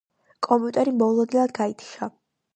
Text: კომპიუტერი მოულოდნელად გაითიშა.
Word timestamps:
კომპიუტერი 0.47 0.95
მოულოდნელად 1.03 1.55
გაითიშა. 1.61 2.11